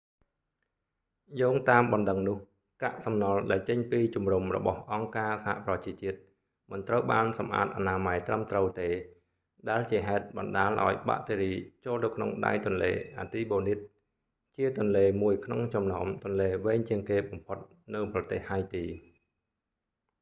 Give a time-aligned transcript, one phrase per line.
[1.41, 2.37] យោងតាមបណ្តឹងនោះ
[2.81, 6.19] កាក់សំណល់ដែលចេញពីជំរំរបស់អង្គការសហប្រជាជាតិ
[6.71, 8.89] មិនត្រូវបានសម្អាតអនាម័យត្រឹមត្រូវទេ
[9.69, 11.51] ដែលជាហេតុបណ្តាលឱ្យបាក់តេរី
[11.85, 17.57] ចូលទៅក្នុងដៃទន្លេអាទីបូនីត artibonite ជាទន្លេមួយក្នុងចំណោមទន្លេវែងជាងគេបំផុត
[17.93, 18.85] នៅប្រទេសហៃទី